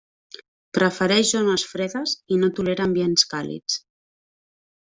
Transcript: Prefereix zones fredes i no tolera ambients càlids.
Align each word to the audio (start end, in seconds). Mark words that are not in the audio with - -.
Prefereix 0.77 1.33
zones 1.35 1.65
fredes 1.73 2.15
i 2.37 2.39
no 2.45 2.51
tolera 2.61 2.89
ambients 2.91 3.29
càlids. 3.35 3.79